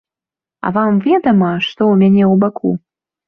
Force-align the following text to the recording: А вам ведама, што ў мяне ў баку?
А 0.69 0.71
вам 0.77 0.95
ведама, 1.07 1.51
што 1.67 1.81
ў 1.91 1.95
мяне 2.05 2.23
ў 2.33 2.35
баку? 2.45 2.73